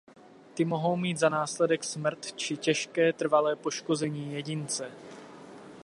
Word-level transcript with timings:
Ty 0.53 0.65
mohou 0.65 0.95
mít 0.95 1.17
za 1.19 1.29
následek 1.29 1.83
smrt 1.83 2.25
či 2.33 2.57
těžké 2.57 3.13
trvalé 3.13 3.55
poškození 3.55 4.33
jedince. 4.33 4.91